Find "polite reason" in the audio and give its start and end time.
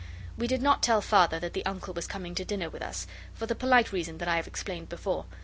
3.53-4.17